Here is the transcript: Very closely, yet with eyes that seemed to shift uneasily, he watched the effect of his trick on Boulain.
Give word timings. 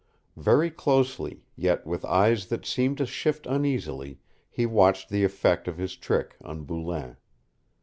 Very 0.35 0.71
closely, 0.71 1.43
yet 1.55 1.85
with 1.85 2.03
eyes 2.05 2.47
that 2.47 2.65
seemed 2.65 2.97
to 2.97 3.05
shift 3.05 3.45
uneasily, 3.45 4.17
he 4.49 4.65
watched 4.65 5.09
the 5.09 5.23
effect 5.23 5.67
of 5.67 5.77
his 5.77 5.95
trick 5.95 6.37
on 6.43 6.63
Boulain. 6.63 7.17